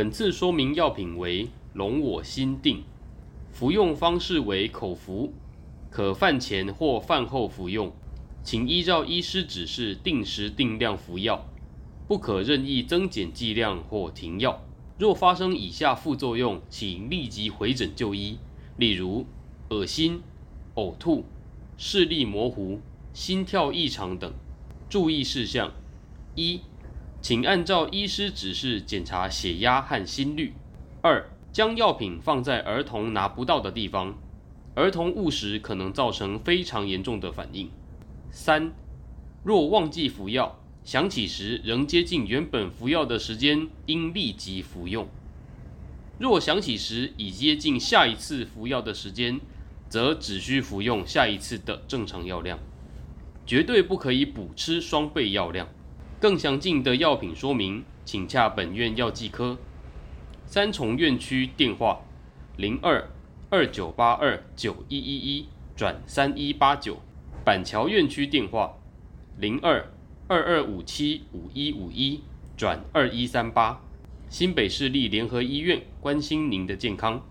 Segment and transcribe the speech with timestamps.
[0.00, 2.84] 本次说明药品为龙我心定，
[3.52, 5.34] 服用方式为口服，
[5.90, 7.92] 可饭前或饭后服用，
[8.42, 11.46] 请依照医师指示定时定量服药，
[12.08, 14.62] 不可任意增减剂量或停药。
[14.98, 18.38] 若发生以下副作用，请立即回诊就医，
[18.78, 19.26] 例如
[19.68, 20.22] 恶心、
[20.76, 21.26] 呕吐、
[21.76, 22.80] 视力模糊、
[23.12, 24.32] 心跳异常等。
[24.88, 25.70] 注意事项：
[26.34, 26.62] 一。
[27.22, 30.54] 请按照医师指示检查血压和心率。
[31.02, 34.16] 二、将药品放在儿童拿不到的地方，
[34.74, 37.70] 儿童误食可能造成非常严重的反应。
[38.30, 38.72] 三、
[39.42, 45.06] 若忘记服药，想起时仍接近原本服药的时间，应立即服用。
[46.18, 49.40] 若想起时已接近下一次服药的时间，
[49.88, 52.58] 则只需服用下一次的正常药量，
[53.46, 55.68] 绝对不可以补吃双倍药量。
[56.20, 59.56] 更详尽的药品说明，请洽本院药剂科。
[60.44, 62.02] 三重院区电话：
[62.58, 63.08] 零二
[63.48, 66.98] 二九八二九一一一转三一八九。
[67.42, 68.76] 板桥院区电话：
[69.38, 69.90] 零二
[70.28, 72.20] 二二五七五一五一
[72.54, 73.80] 转二一三八。
[74.28, 77.22] 新北市立联合医院关心您的健康。